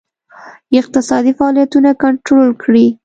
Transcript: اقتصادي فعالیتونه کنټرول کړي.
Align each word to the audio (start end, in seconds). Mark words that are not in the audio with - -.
اقتصادي 0.79 1.31
فعالیتونه 1.39 1.89
کنټرول 2.03 2.49
کړي. 2.63 2.85